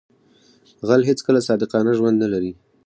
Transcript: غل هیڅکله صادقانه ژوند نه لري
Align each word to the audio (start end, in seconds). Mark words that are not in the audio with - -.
غل 0.87 1.01
هیڅکله 1.09 1.39
صادقانه 1.47 1.91
ژوند 1.97 2.15
نه 2.23 2.27
لري 2.33 2.51